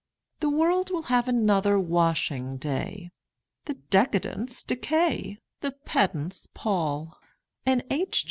The 0.39 0.49
world 0.49 0.89
will 0.89 1.03
have 1.13 1.27
another 1.27 1.77
washing 1.77 2.57
day; 2.57 3.11
The 3.65 3.75
decadents 3.91 4.63
decay; 4.63 5.37
the 5.59 5.69
pedants 5.73 6.47
pall; 6.55 7.19
And 7.67 7.83
H. 7.91 8.19